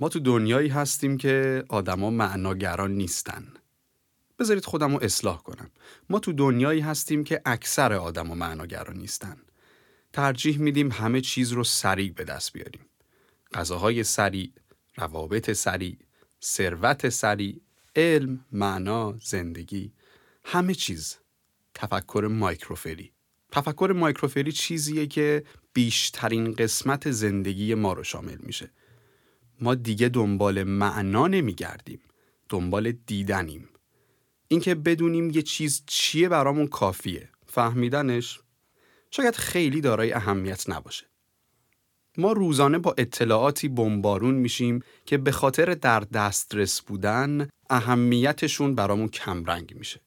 [0.00, 3.52] ما تو دنیایی هستیم که آدما معناگران نیستن.
[4.38, 5.70] بذارید خودم رو اصلاح کنم.
[6.10, 9.36] ما تو دنیایی هستیم که اکثر آدما معناگران نیستن.
[10.12, 12.86] ترجیح میدیم همه چیز رو سریع به دست بیاریم.
[13.54, 14.52] غذاهای سریع،
[14.96, 15.96] روابط سریع،
[16.42, 17.60] ثروت سریع،
[17.96, 19.92] علم، معنا، زندگی،
[20.44, 21.16] همه چیز.
[21.74, 23.12] تفکر مایکروفری.
[23.52, 28.70] تفکر مایکروفری چیزیه که بیشترین قسمت زندگی ما رو شامل میشه.
[29.60, 32.00] ما دیگه دنبال معنا نمیگردیم.
[32.48, 33.68] دنبال دیدنیم.
[34.48, 37.28] اینکه بدونیم یه چیز چیه برامون کافیه.
[37.46, 38.40] فهمیدنش
[39.10, 41.06] شاید خیلی دارای اهمیت نباشه.
[42.18, 49.74] ما روزانه با اطلاعاتی بمبارون میشیم که به خاطر در دسترس بودن اهمیتشون برامون کمرنگ
[49.76, 50.00] میشه.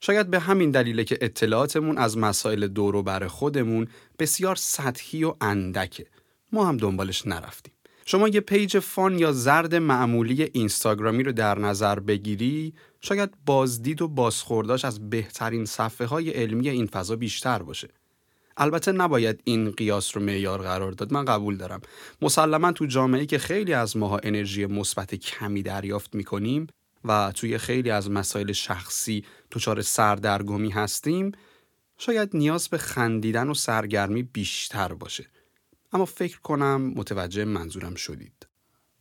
[0.00, 5.34] شاید به همین دلیله که اطلاعاتمون از مسائل دور و بر خودمون بسیار سطحی و
[5.40, 6.06] اندکه.
[6.52, 7.72] ما هم دنبالش نرفتیم.
[8.10, 14.08] شما یه پیج فان یا زرد معمولی اینستاگرامی رو در نظر بگیری شاید بازدید و
[14.08, 17.88] بازخورداش از بهترین صفحه های علمی این فضا بیشتر باشه.
[18.56, 21.80] البته نباید این قیاس رو معیار قرار داد من قبول دارم
[22.22, 26.66] مسلما تو جامعه که خیلی از ماها انرژی مثبت کمی دریافت می‌کنیم
[27.04, 31.32] و توی خیلی از مسائل شخصی دچار سردرگمی هستیم
[31.98, 35.26] شاید نیاز به خندیدن و سرگرمی بیشتر باشه
[35.92, 38.46] اما فکر کنم متوجه منظورم شدید.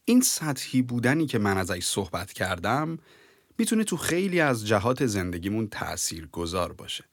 [0.05, 2.97] این سطحی بودنی که من ازش صحبت کردم
[3.57, 7.05] می‌تونه تو خیلی از جهات زندگیمون تأثیر گذار باشه.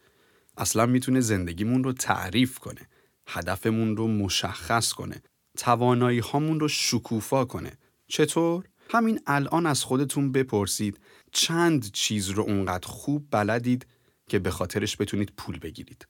[0.57, 2.89] اصلا می‌تونه زندگیمون رو تعریف کنه
[3.27, 5.23] هدفمون رو مشخص کنه
[5.59, 7.73] توانایی هامون رو شکوفا کنه.
[8.09, 11.01] چطور؟ همین الان از خودتون بپرسید
[11.33, 13.87] چند چیز رو اونقدر خوب بلدید
[14.29, 16.07] که به خاطرش بتونید پول بگیرید.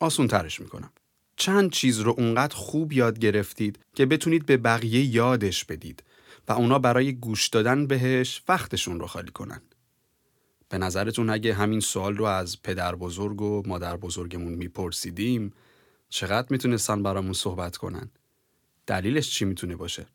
[0.00, 0.90] آسون ترش می‌کنم.
[1.42, 6.02] چند چیز رو اونقدر خوب یاد گرفتید که بتونید به بقیه یادش بدید
[6.48, 9.62] و اونا برای گوش دادن بهش وقتشون رو خالی کنن
[10.68, 15.52] به نظرتون اگه همین سوال رو از پدر بزرگ و مادر بزرگمون میپرسیدیم
[16.08, 18.10] چقدر می‌تونستن برامون صحبت کنن؟
[18.86, 20.06] دلیلش چی می‌تونه باشه؟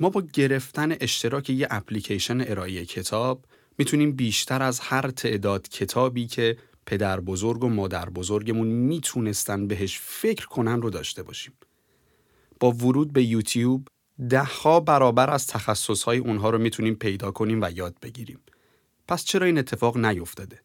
[0.00, 3.44] ما با گرفتن اشتراک یه اپلیکیشن ارائه کتاب
[3.78, 6.56] می‌تونیم بیشتر از هر تعداد کتابی که
[6.86, 11.52] پدر بزرگ و مادر بزرگمون می‌تونستن بهش فکر کنن رو داشته باشیم.
[12.60, 13.88] با ورود به یوتیوب
[14.28, 14.48] ده
[14.86, 18.40] برابر از تخصصهای اونها رو می‌تونیم پیدا کنیم و یاد بگیریم.
[19.08, 20.60] پس چرا این اتفاق نیفتاده؟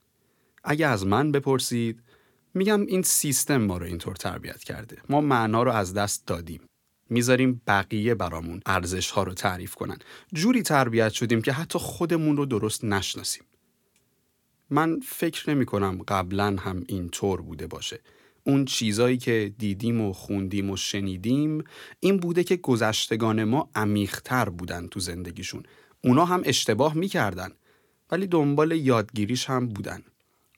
[0.64, 2.04] اگه از من بپرسید
[2.54, 4.98] میگم این سیستم ما رو اینطور تربیت کرده.
[5.10, 6.62] ما معنا رو از دست دادیم.
[7.10, 9.98] می‌ذاریم بقیه برامون ارزش ها رو تعریف کنن.
[10.34, 13.44] جوری تربیت شدیم که حتی خودمون رو درست نشناسیم.
[14.70, 18.00] من فکر نمی کنم قبلا هم اینطور بوده باشه.
[18.44, 21.64] اون چیزایی که دیدیم و خوندیم و شنیدیم
[22.00, 25.64] این بوده که گذشتگان ما عمیقتر بودن تو زندگیشون.
[26.04, 27.52] اونا هم اشتباه می‌کردن
[28.12, 30.04] ولی دنبال یادگیریش هم بودن.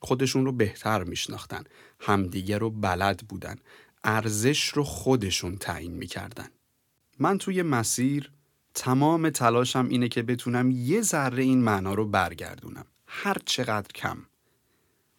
[0.00, 1.64] خودشون رو بهتر میشناختن.
[2.00, 3.56] همدیگه رو بلد بودن.
[4.04, 6.48] ارزش رو خودشون تعیین می‌کردن.
[7.18, 8.30] من توی مسیر
[8.74, 12.84] تمام تلاشم اینه که بتونم یه ذره این معنا رو برگردونم.
[13.14, 14.18] هر چقدر کم.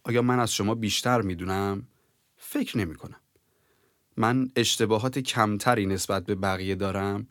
[0.04, 1.88] آیا من از شما بیشتر می‌دونم؟
[2.38, 3.20] فکر نمی کنم.
[4.18, 7.28] من اشتباهات کمتری نسبت به بقیه دارم؟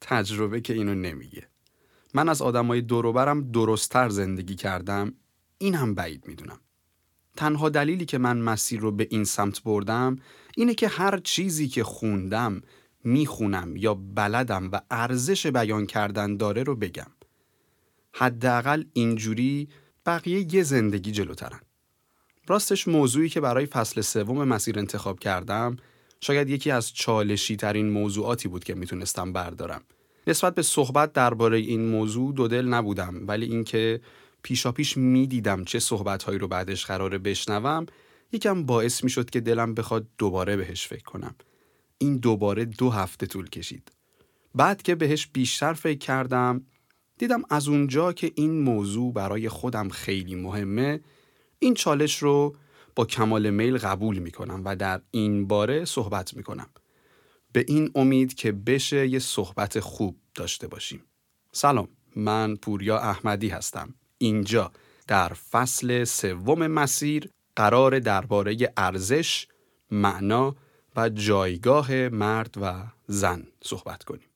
[0.00, 1.48] تجربه که اینو نمیگه.
[2.14, 5.14] من از آدمای دوروبرم درستتر زندگی کردم
[5.58, 6.60] این هم بعید می‌دونم.
[7.36, 10.16] تنها دلیلی که من مسیر رو به این سمت بردم
[10.56, 12.60] اینه که هر چیزی که خوندم
[13.04, 17.10] می‌خونم یا بلدم و ارزش بیان کردن داره رو بگم.
[18.12, 19.68] حداقل اینجوری
[20.08, 21.60] بقیه یه زندگی جلوترن.
[22.46, 25.76] راستش موضوعی که برای فصل سوم مسیر انتخاب کردم
[26.20, 29.82] شاید یکی از چالشی ترین موضوعاتی بود که می‌تونستم بردارم.
[30.26, 34.00] نسبت به صحبت درباره این موضوع دو دل نبودم ولی اینکه
[34.42, 37.86] پیشا پیش می‌دیدم چه صحبتهایی رو بعدش قراره بشنوم
[38.32, 41.34] یکم باعث می‌شد که دلم بخواد دوباره بهش فکر کنم
[41.98, 43.92] این دوباره دو هفته طول کشید
[44.54, 46.62] بعد که بهش بیشتر فکر کردم
[47.18, 51.00] دیدم از اونجا که این موضوع برای خودم خیلی مهمه
[51.58, 52.56] این چالش رو
[52.94, 56.68] با کمال میل قبول می‌کنم و در این باره صحبت می‌کنم.
[57.52, 61.04] به این امید که بشه یه صحبت خوب داشته باشیم.
[61.52, 63.94] سلام من پوریا احمدی هستم.
[64.18, 64.72] اینجا
[65.06, 69.46] در فصل سوم مسیر قرار درباره ارزش،
[69.90, 70.56] معنا
[70.96, 74.27] و جایگاه مرد و زن صحبت کنیم.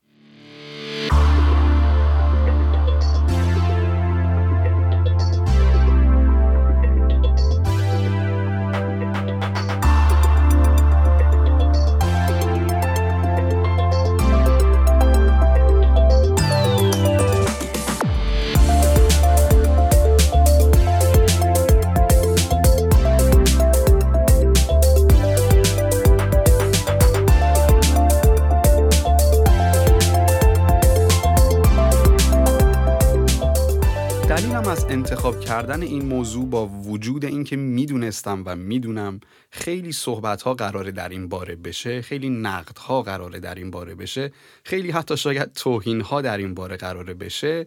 [35.24, 39.20] انتخاب کردن این موضوع با وجود اینکه می‌دونستم و می‌دونم
[39.50, 43.94] خیلی صحبت ها قراره در این باره بشه خیلی نقد ها قراره در این باره
[43.94, 44.32] بشه
[44.64, 47.66] خیلی حتی شاید توهین ها در این باره قراره بشه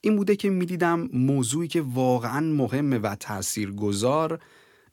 [0.00, 4.38] این بوده که می‌دیدم موضوعی که واقعا مهمه و تاثیرگذار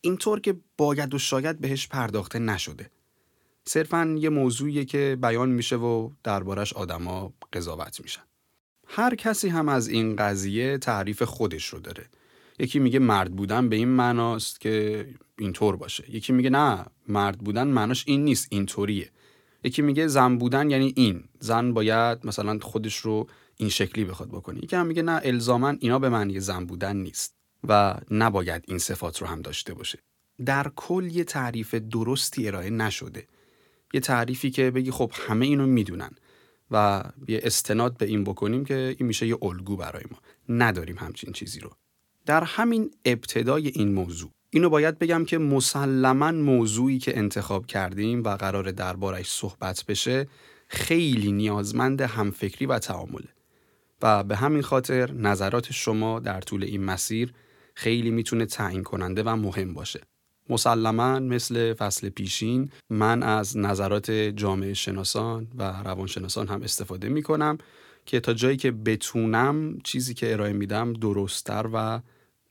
[0.01, 2.89] اینطور که باید و شاید بهش پرداخته نشده.
[3.65, 8.21] صرفا یه موضوعیه که بیان میشه و دربارش آدما قضاوت میشن.
[8.97, 12.05] هر کسی هم از این قضیه تعریف خودش رو داره.
[12.59, 15.05] یکی میگه مرد بودن به این معناست که
[15.39, 16.15] اینطور باشه.
[16.15, 19.09] یکی میگه نه مرد بودن معناش این نیست اینطوریه.
[19.63, 21.23] یکی میگه زن بودن یعنی این.
[21.39, 23.27] زن باید مثلا خودش رو
[23.57, 24.63] این شکلی بخواد بکنه.
[24.63, 27.35] یکی هم میگه نه الزامن اینا به معنی زن بودن نیست
[27.67, 29.99] و نباید این صفات رو هم داشته باشه.
[30.45, 33.27] در کل یه تعریف درستی ارائه نشده.
[33.93, 36.11] یه تعریفی که بگی خب همه اینو می‌دونن.
[36.71, 40.17] و یه استناد به این بکنیم که این میشه یه الگو برای ما.
[40.49, 41.71] نداریم همچین چیزی رو.
[42.25, 48.29] در همین ابتدای این موضوع اینو باید بگم که مسلما موضوعی که انتخاب کردیم و
[48.29, 50.27] قرار دربارش صحبت بشه
[50.67, 53.27] خیلی نیازمند همفکری و تعامله.
[54.01, 57.33] و به همین خاطر نظرات شما در طول این مسیر
[57.73, 60.01] خیلی می‌تونه تعیین کننده و مهم باشه.
[60.49, 67.57] مسلما مثل فصل پیشین من از نظرات جامعه شناسان و روانشناسان هم استفاده می کنم
[68.05, 72.01] که تا جایی که بتونم چیزی که ارائه میدم درستتر و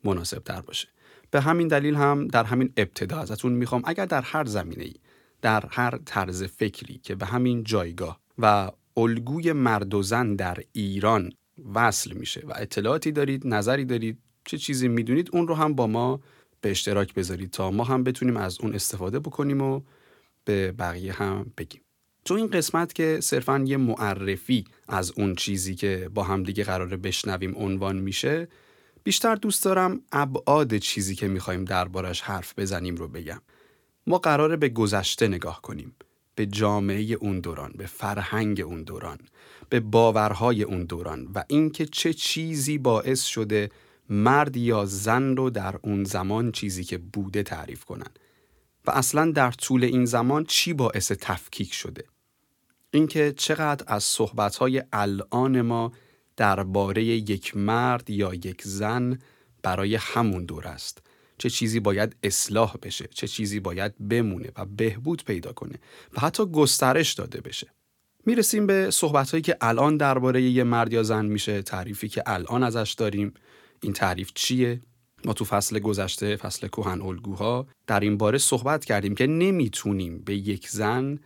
[0.05, 0.89] مناسبتر باشه.
[1.31, 4.95] به همین دلیل هم در همین ابتدا ازتون می‌خوام اگر در هر زمینه ای
[5.43, 11.33] در هر طرز فکری که به همین جایگاه و الگوی مرد و زن در ایران
[11.75, 16.21] وصل میشه و اطلاعاتی دارید نظری دارید چه چیزی می‌دونید اون رو هم با ما
[16.61, 19.81] به اشتراک بذارید تا ما هم بتونیم از اون استفاده بکنیم و
[20.45, 21.81] به بقیه هم بگیم.
[22.25, 26.97] تو این قسمت که صرفا یه معرفی از اون چیزی که با هم دیگه قراره
[26.97, 28.49] بشنویم عنوان میشه
[29.05, 33.43] بیشتر دوست دارم ابعاد چیزی که می‌خوایم دربارش حرف بزنیم رو بگم.
[34.07, 35.97] ما قراره به گذشته نگاه کنیم
[36.35, 39.19] به جامعه اون دوران به فرهنگ اون دوران
[39.69, 43.71] به باورهای اون دوران و اینکه چه چیزی باعث شده
[44.11, 48.11] مرد یا زن رو در اون زمان چیزی که بوده تعریف کنن.
[48.87, 52.05] و اصلا در طول این زمان چی باعث تفکیک شده؟
[52.91, 55.93] اینکه چقدر از صحبتهای الان ما
[56.37, 59.19] درباره یک مرد یا یک زن
[59.63, 61.03] برای همون دور است.
[61.39, 65.75] چه چیزی باید اصلاح بشه چه چیزی باید بمونه و بهبود پیدا کنه
[66.17, 67.67] و حتی گسترش داده بشه.
[68.27, 72.95] می‌رسیم به صحبتهایی که الان درباره یه مرد یا زن میشه تعریفی که الان ازش
[72.99, 73.35] داریم.
[73.87, 74.81] این تعریف چیه؟
[75.25, 80.37] ما تو فصل گذشته فصل کوهن الگوها در این باره صحبت کردیم که نمی‌تونیم به
[80.37, 81.19] یک زن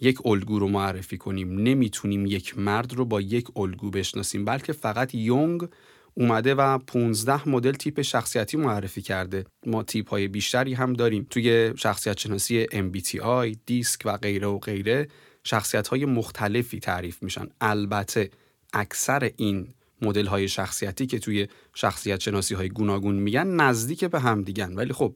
[0.00, 1.58] یک الگو رو معرفی کنیم.
[1.58, 4.44] نمی‌تونیم یک مرد رو با یک الگو بشناسیم.
[4.44, 5.68] بلکه فقط یونگ
[6.14, 9.44] اومده و 15 مدل تیپ شخصیتی معرفی کرده.
[9.66, 11.26] ما تیپ های بیشتری هم داریم.
[11.30, 15.08] توی شخصیت شناسی MBTI، دیسک و غیره و غیره
[15.44, 17.46] شخصیت های مختلفی تعریف میشن.
[17.60, 18.30] البته
[18.72, 19.68] اکثر این
[20.02, 24.74] مدل های شخصیتی که توی شخصیت شناسی های گوناگون میگن نزدیک به هم دیگن.
[24.74, 25.14] ولی خب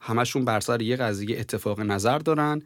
[0.00, 2.62] همشون بر سر یه قضیه اتفاق نظر دارن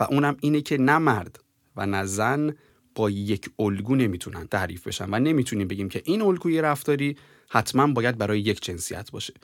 [0.00, 1.38] و اونم اینه که نه مرد
[1.76, 2.54] و نه زن
[2.94, 7.16] با یک الگو نمی‌تونن تعریف بشن و نمی‌تونیم بگیم که این الگوی رفتاری
[7.48, 9.34] حتما باید برای یک جنسیت باشه.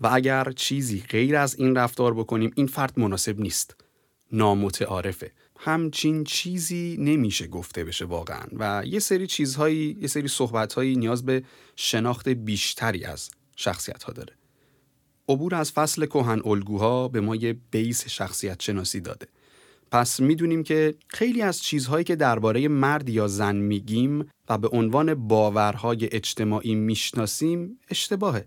[0.00, 3.76] و اگر چیزی غیر از این رفتار بکنیم این فرد مناسب نیست.
[4.32, 5.32] نامتعارفه.
[5.58, 8.46] همچین چیزی نمیشه گفته بشه واقعا.
[8.52, 11.42] و یه سری چیزهایی یه سری صحبتهایی نیاز به
[11.76, 14.32] شناخت بیشتری از شخصیت ها داره.
[15.28, 19.26] عبور از فصل کهن الگوها به ما یه بیس شخصیت شناسی داده.
[19.90, 25.14] پس می‌دونیم که خیلی از چیزهایی که درباره مرد یا زن میگیم و به عنوان
[25.14, 28.46] باورهای اجتماعی می‌شناسیم اشتباهه.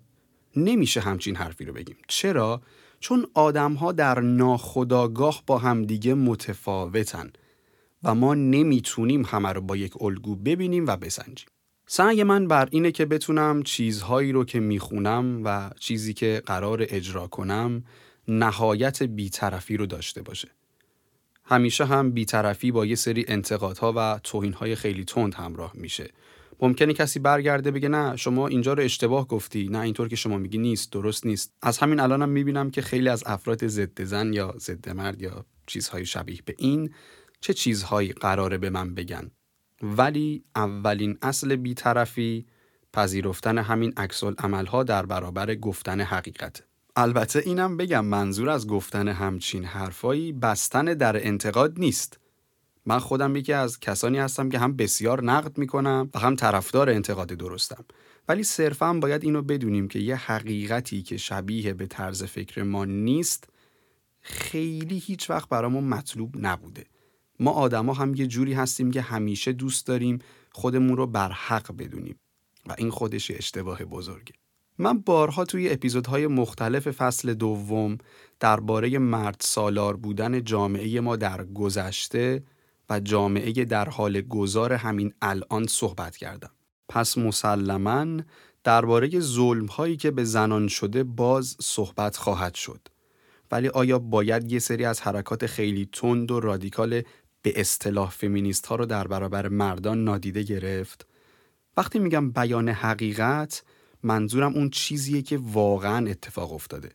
[0.55, 1.95] نمیشه همچین حرفی رو بگیم.
[2.07, 2.61] چرا؟
[2.99, 7.31] چون آدمها در ناخداگاه با همدیگه متفاوتن
[8.03, 11.47] و ما نمی‌تونیم همه رو با یک الگو ببینیم و بسنجیم.
[11.87, 17.27] سعی من بر اینه که بتونم چیزهایی رو که می‌خونم و چیزی که قرار اجرا
[17.27, 17.83] کنم
[18.27, 20.47] نهایت بیطرفی رو داشته باشه.
[21.43, 26.11] همیشه هم بیطرفی با یه سری انتقادها و توهینهای خیلی تند همراه میشه
[26.61, 29.67] ممکنه کسی برگرده بگه نه شما اینجا رو اشتباه گفتی.
[29.67, 31.53] نه اینطور که شما میگی نیست درست نیست.
[31.61, 36.05] از همین الانم می‌بینم که خیلی از افراد ضد زن یا ضد مرد یا چیزهای
[36.05, 36.93] شبیه به این
[37.41, 39.31] چه چیزهایی قراره به من بگن.
[39.81, 42.45] ولی اولین اصل بیطرفی
[42.93, 46.63] پذیرفتن همین عکس عملها در برابر گفتن حقیقت.
[46.95, 52.19] البته اینم بگم منظور از گفتن همچین حرفایی بستن در انتقاد نیست.
[52.89, 57.27] من خودم یکی از کسانی هستم که هم بسیار نقد می‌کنم و هم طرفدار انتقاد
[57.27, 57.85] درستم.
[58.27, 63.49] ولی صرفا باید اینو بدونیم که یه حقیقتی که شبیه به طرز فکر ما نیست
[64.21, 66.85] خیلی هیچ وقت برامون مطلوب نبوده.
[67.39, 70.19] ما آدما هم یه جوری هستیم که همیشه دوست داریم
[70.51, 72.19] خودمون رو بر حق بدونیم
[72.67, 74.33] و این خودش اشتباه بزرگه.
[74.77, 77.97] من بارها توی اپیزودهای مختلف فصل دوم
[78.39, 82.43] درباره مرد سالار بودن جامعه ما در گذشته
[82.89, 86.51] و جامعه در حال گذار همین الان صحبت کردم.
[86.89, 88.21] پس مسلما
[88.63, 92.87] درباره ظلم هایی که به زنان شده باز صحبت خواهد شد.
[93.51, 97.01] ولی آیا باید یه سری از حرکات خیلی تند و رادیکال
[97.41, 101.07] به اصطلاح فمینیست ها رو در برابر مردان نادیده گرفت؟
[101.77, 103.63] وقتی میگم بیان حقیقت
[104.03, 106.89] منظورم اون چیزیه که واقعا اتفاق افتاده.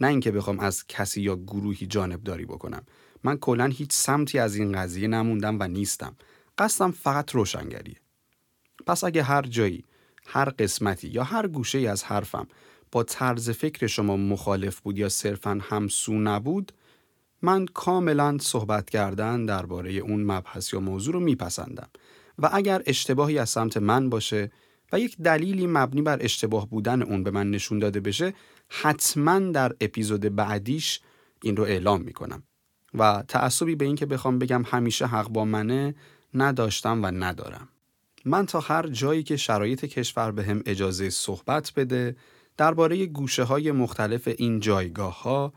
[0.00, 2.82] نه اینکه بخوام از کسی یا گروهی جانبداری بکنم.
[3.24, 6.16] من کلا هیچ سمتی از این قضیه نموندم و نیستم.
[6.58, 7.96] قصدم فقط روشنگریه.
[8.86, 9.84] پس اگه هر جایی،
[10.26, 12.46] هر قسمتی یا هر گوشه ای از حرفم
[12.92, 16.72] با طرز فکر شما مخالف بود یا صرفا همسو نبود
[17.42, 21.88] من کاملا صحبت کردن درباره اون مبحث یا موضوع رو میپسندم
[22.38, 24.50] و اگر اشتباهی از سمت من باشه
[24.92, 28.34] و یک دلیلی مبنی بر اشتباه بودن اون به من نشون داده بشه
[28.68, 31.00] حتما در اپیزود بعدیش
[31.42, 32.42] این رو اعلام می‌کنم
[32.94, 35.94] و تعصبی به این که بخوام بگم همیشه حق با منه
[36.34, 37.68] نداشتم و ندارم
[38.24, 42.16] من تا هر جایی که شرایط کشور به هم اجازه صحبت بده
[42.56, 45.52] درباره گوشه های مختلف این جایگاه ها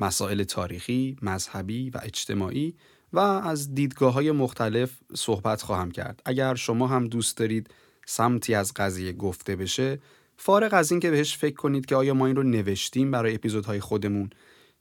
[0.00, 2.74] مسائل تاریخی، مذهبی و اجتماعی
[3.12, 6.22] و از دیدگاه های مختلف صحبت خواهم کرد.
[6.24, 7.70] اگر شما هم دوست دارید
[8.06, 9.98] سمتی از قضیه گفته بشه
[10.36, 13.80] فارغ از این که بهش فکر کنید که آیا ما این رو نوشتیم برای اپیزودهای
[13.80, 14.30] خودمون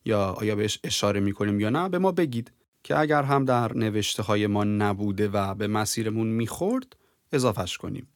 [0.05, 2.51] یا آیا بهش اشاره می‌کنیم یا نه به ما بگید
[2.84, 6.96] که اگر هم در نوشته های ما نبوده و به مسیرمون می‌خورد
[7.31, 8.08] اضافهش کنیم.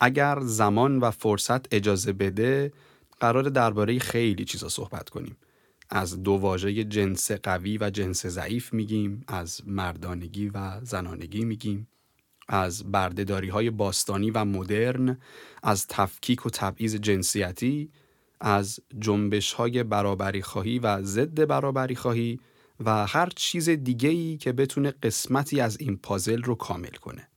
[0.00, 2.72] اگر زمان و فرصت اجازه بده
[3.20, 5.36] قرار درباره خیلی چیزا صحبت کنیم.
[5.90, 11.88] از دو واژه جنس قوی و جنس ضعیف میگیم از مردانگی و زنانگی میگیم
[12.48, 15.18] از بردهداری های باستانی و مدرن
[15.62, 17.90] از تفکیک و تبعیض جنسیتی
[18.40, 22.40] از جنبش های برابری خواهی و ضد برابری خواهی
[22.84, 27.28] و هر چیز دیگه ای که بتونه قسمتی از این پازل رو کامل کنه.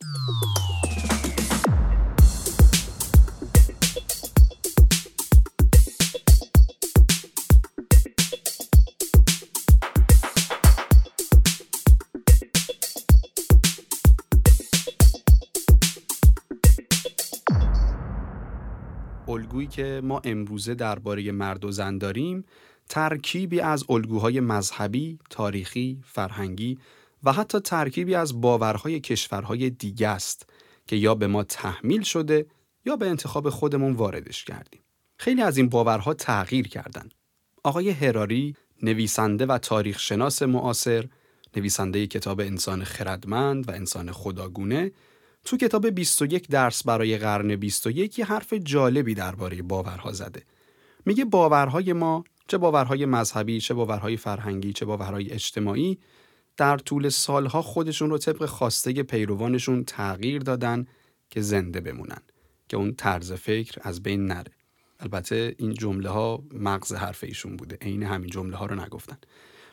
[19.54, 22.46] الگویی که ما امروزه درباره مرد و زن داریم
[22.90, 26.78] ترکیبی از الگوهای مذهبی، تاریخی، فرهنگی
[27.24, 30.50] و حتی ترکیبی از باورهای کشورهای دیگه است
[30.88, 32.46] که یا به ما تحمیل شده
[32.86, 34.82] یا به انتخاب خودمون واردش کردیم.
[35.18, 37.10] خیلی از این باورها تغییر کردن.
[37.64, 41.06] آقای هراری، نویسنده و تاریخ شناس معاصر،
[41.58, 44.92] نویسنده کتاب انسان خردمند و انسان خداگونه،
[45.46, 50.44] تو کتاب 21 درس برای قرن 21 یه حرف جالبی درباره باورها زده.
[51.06, 56.00] میگه باورهای ما چه باورهای مذهبی، چه باورهای فرهنگی، چه باورهای اجتماعی
[56.58, 60.86] در طول سالها خودشون رو طبق خواسته پیروانشون تغییر دادن
[61.30, 62.22] که زنده بمونن
[62.70, 64.52] که اون طرز فکر از بین نره.
[65.00, 69.18] البته این جمله ها مغز حرف ایشون بوده عین همین جمله ها رو نگفتن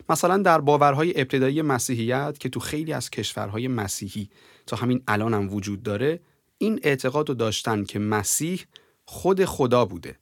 [0.09, 4.29] مثلا در باورهای ابتدایی مسیحیت که تو خیلی از کشورهای مسیحی
[4.71, 6.19] تا همین الان هم وجود داره
[6.57, 8.65] این اعتقاد رو داشتن که مسیح
[9.05, 10.19] خود خدا بوده.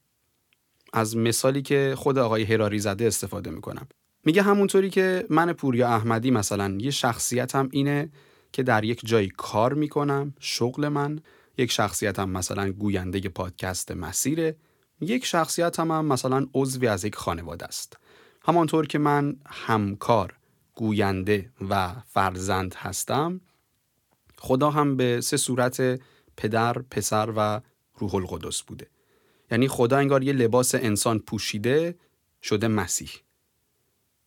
[0.94, 3.88] از مثالی که خود آقای هراری زده استفاده می‌کنم.
[4.26, 8.10] میگه همونطوری که من پوریا احمدی مثلا یه شخصیتم اینه
[8.52, 11.20] که در یک جایی کار می‌کنم شغل من
[11.58, 14.56] یک شخصیتم مثلا گوینده پادکست مسیره
[15.02, 17.98] یک شخصیتم هم مثلا عضوی از یک خانواده است.
[18.42, 20.34] همانطور که من همکار
[20.76, 23.42] گوینده و فرزند هستم
[24.40, 26.02] خدا هم به سه صورت
[26.38, 27.62] پدر، پسر و
[27.98, 28.88] روح القدس بوده.
[29.52, 31.96] یعنی خدا انگار یه لباس انسان پوشیده
[32.42, 33.10] شده مسیح.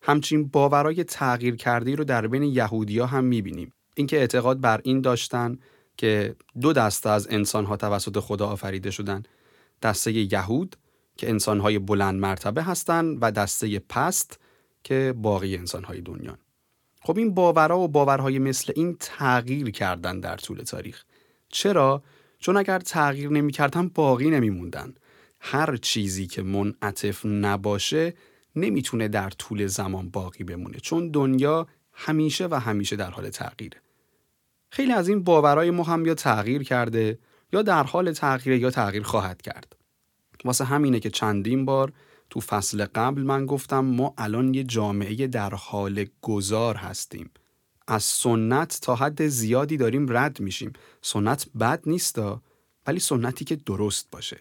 [0.01, 3.73] همچین باورای تغییر کرده رو در بین یهودیا هم می‌بینیم.
[3.95, 5.57] اینکه اعتقاد بر این داشتن
[5.97, 9.23] که دو دسته از انسانها توسط خدا آفریده شدن.
[9.81, 10.75] دسته یهود
[11.17, 14.39] که انسانهای بلند مرتبه هستند و دسته پست
[14.83, 16.37] که باقی انسانهای دنیا
[17.03, 21.03] خب این باورها و باورهای مثل این تغییر کردن در طول تاریخ.
[21.49, 22.03] چرا؟
[22.39, 24.93] چون اگر تغییر نمی‌کردن باقی نمیموندن.
[25.39, 28.13] هر چیزی که منعطف نباشه
[28.55, 33.77] نمی‌تونه در طول زمان باقی بمونه چون دنیا همیشه و همیشه در حال تغییره.
[34.69, 37.19] خیلی از این باورای ما هم یا تغییر کرده
[37.53, 39.75] یا در حال تغییر یا تغییر خواهد کرد.
[40.45, 41.93] واسه همینه که چندین بار
[42.33, 47.29] تو فصل قبل من گفتم ما الان یه جامعه در حال گذار هستیم.
[47.87, 50.73] از سنت تا حد زیادی داریم رد میشیم.
[51.01, 52.41] سنت بد نیستا
[52.87, 54.39] ولی سنتی که درست باشه.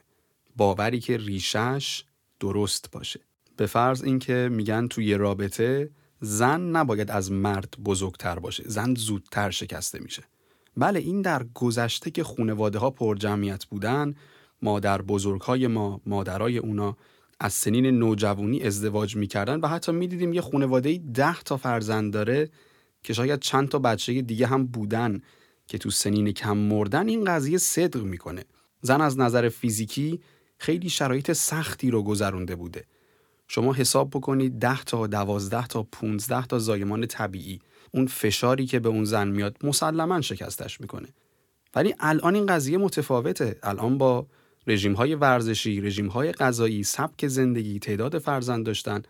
[0.57, 2.05] باوری که ریشش
[2.41, 3.21] درست باشه.
[3.57, 9.51] به فرض اینکه میگن توی یه رابطه زن نباید از مرد بزرگتر باشه زن زودتر
[9.51, 10.23] شکسته میشه.
[10.77, 14.15] بله این در گذشته که خونواده ها پر جمعیت بودن
[14.63, 16.97] مادر بزرگهای ما مادرای اونا
[17.45, 22.51] از سنین نوجوانی ازدواج می‌کردن و حتی می‌دیدیم یه خونواده ده تا فرزند داره
[23.03, 25.21] که شاید چند تا بچه دیگه هم بودن
[25.67, 27.09] که تو سنین کم مردن.
[27.09, 28.45] این قضیه صدق می‌کنه.
[28.81, 30.21] زن از نظر فیزیکی
[30.59, 32.85] خیلی شرایط سختی رو گذرونده بوده.
[33.49, 37.61] شما حساب بکنید 10 تا 12 تا 15 تا زایمان طبیعی.
[37.91, 41.09] اون فشاری که به اون زن میاد مسلما شکستش می‌کنه.
[41.75, 43.59] ولی الان این قضیه متفاوته.
[43.63, 44.27] الان با
[44.66, 49.02] رژیم های ورزشی رژیم های غذایی سبک زندگی تعداد فرزند داشتن.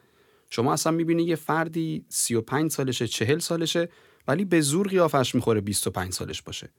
[0.50, 3.88] شما اصلا می‌بینی یه فردی 35 سالشه 40 سالشه
[4.28, 6.70] ولی به زور قیافش می‌خوره 25 سالش باشه.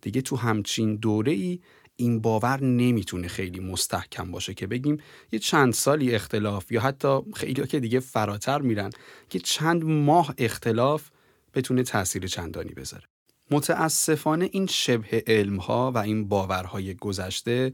[0.00, 1.60] دیگه تو همچین دوره ای
[1.96, 4.98] این باور نمی‌تونه خیلی مستحکم باشه که بگیم
[5.32, 8.90] یه چند سالی اختلاف یا حتی خیلی که دیگه فراتر میرن
[9.28, 11.10] که چند ماه اختلاف
[11.54, 13.04] بتونه تاثیر چندانی بذاره.
[13.50, 17.72] متاسفانه این شبه علم ها و این باورهای گذشته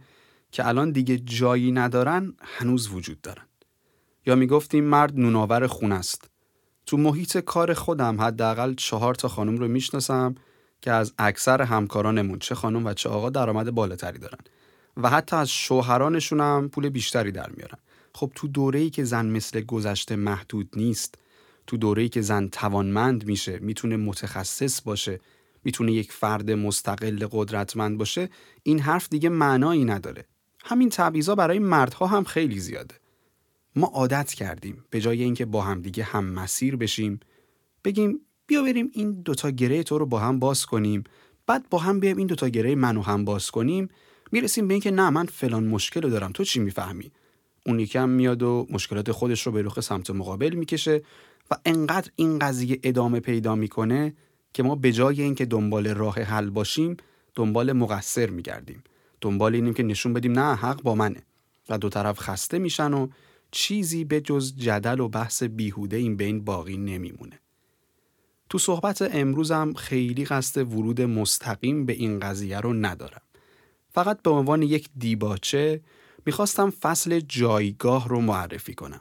[0.53, 3.45] که الان دیگه جایی ندارن هنوز وجود دارن.
[4.27, 6.31] یا می‌گفتیم مرد نوناور خون است.
[6.87, 10.35] تو محیط کار خودم حداقل چهار تا خانم رو می‌شناسم
[10.81, 14.39] که از اکثر همکارانمون چه خانم و چه آقا درآمد بالاتری دارن.
[14.97, 17.79] و حتی از شوهرانشون هم پول بیشتری در میارن.
[18.15, 21.15] خب تو دوره‌ای که زن مثل گذشته محدود نیست
[21.67, 25.21] تو دوره‌ای که زن توانمند میشه می‌تونه متخصص باشه
[25.65, 28.29] می‌تونه یک فرد مستقل قدرتمند باشه
[28.63, 30.25] این حرف دیگه معنایی نداره.
[30.71, 32.95] همین تعویضا برای مردها هم خیلی زیاده.
[33.77, 37.21] ما عادت کردیم به جای اینکه با هم دیگه هم مسیر بشیم
[37.85, 41.05] بگیم بیا بریم این دوتا گره تو رو با هم باز کنیم.
[41.47, 43.89] بعد با هم بیایم این دوتا گره منو هم باز کنیم.
[44.33, 46.33] می‌رسیم به اینکه نه من فلان مشکل رو دارم.
[46.33, 47.13] تو چی می‌فهمی؟
[47.67, 51.03] اون یکم میاد و مشکلات خودش رو به رخ سمت مقابل می‌کشه
[51.51, 54.15] و انقدر این قضیه ادامه پیدا می‌کنه
[54.53, 56.97] که ما به جای اینکه دنبال راه حل باشیم
[57.35, 58.83] دنبال مقصر میگردیم.
[59.21, 61.23] دنبال اینیم که نشون بدیم نه حق با منه
[61.69, 63.09] و دو طرف خسته میشن و
[63.51, 67.41] چیزی به جز جدل و بحث بیهوده این بین باقی نمیمونه
[68.49, 73.23] تو صحبت امروزم خیلی قصد ورود مستقیم به این قضیه رو ندارم.
[73.89, 75.81] فقط به عنوان یک دیباچه
[76.27, 79.01] می‌خواستم فصل جایگاه رو معرفی کنم.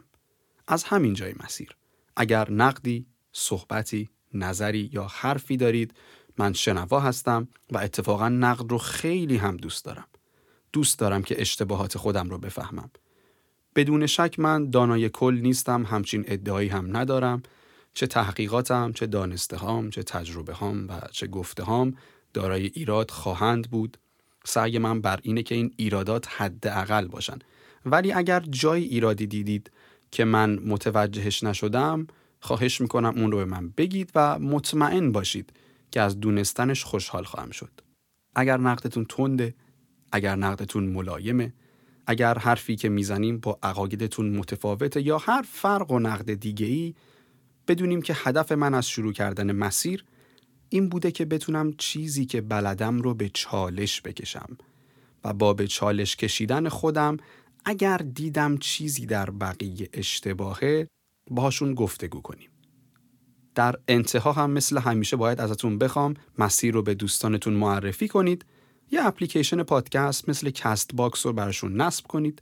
[0.68, 1.76] از همین جای مسیر.
[2.16, 5.94] اگر نقدی، صحبتی، نظری یا حرفی دارید
[6.40, 10.08] من شنوا هستم و اتفاقا نقد رو خیلی هم دوست دارم.
[10.74, 12.90] دوست دارم که اشتباهات خودم رو بفهمم.
[13.76, 17.44] بدون شک من دانای کل نیستم همچین ادعایی هم ندارم
[17.94, 21.94] چه تحقیقاتم، چه دانسته هام، چه تجربه هام و چه گفته هام
[22.34, 23.98] دارای ایراد خواهند بود.
[24.46, 27.40] سعی من بر اینه که این ایرادات حداقل باشن.
[27.86, 29.72] ولی اگر جای ایرادی دیدید
[30.12, 32.08] که من متوجهش نشدم،
[32.40, 35.54] خواهش می‌کنم اون رو به من بگید و مطمئن باشید
[35.92, 37.72] که از دونستنش خوشحال خواهم شد.
[38.36, 39.56] اگر نقدتون تنده،
[40.12, 41.54] اگر نقدتون ملایمه،
[42.08, 46.96] اگر حرفی که می‌زنیم با عقایدتون متفاوته یا هر فرق و نقد دیگه ای
[47.68, 50.06] بدونیم که هدف من از شروع کردن مسیر
[50.70, 54.58] این بوده که بتونم چیزی که بلدم رو به چالش بکشم
[55.24, 57.18] و با به چالش کشیدن خودم
[57.66, 60.88] اگر دیدم چیزی در بقیه اشتباهه
[61.32, 62.50] باهاشون گفتگو کنیم.
[63.60, 68.46] در انتها هم مثل همیشه باید ازتون بخوام مسیر رو به دوستانتون معرفی کنید.
[68.92, 72.42] یه اپلیکیشن پادکست مثل Castbox رو براشون نصب کنید.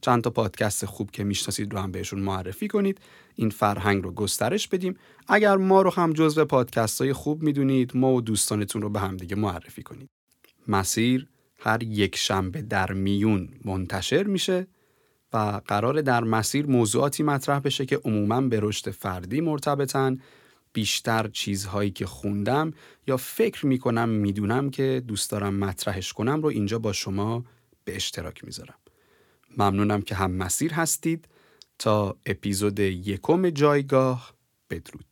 [0.00, 3.00] چند تا پادکست خوب که می‌شناسید رو هم بهشون معرفی کنید.
[3.34, 4.96] این فرهنگ رو گسترش بدیم.
[5.28, 9.16] اگر ما رو هم جزو پادکست های خوب می‌دونید ما و دوستانتون رو به هم
[9.16, 10.08] دیگه معرفی کنید.
[10.68, 11.26] مسیر
[11.58, 14.66] هر یک شنبه در میون منتشر میشه
[15.32, 20.18] و قرار در مسیر موضوعاتی مطرح بشه که عموما به رشد فردی مرتبطن
[20.72, 22.72] بیشتر چیزهایی که خوندم
[23.06, 27.44] یا فکر می‌کنم می‌دونم که دوست دارم مطرحش کنم رو اینجا با شما
[27.84, 28.74] به اشتراک می‌ذارم.
[29.58, 31.28] ممنونم که هم مسیر هستید.
[31.78, 34.34] تا اپیزود یکم جایگاه
[34.70, 35.06] بدرود.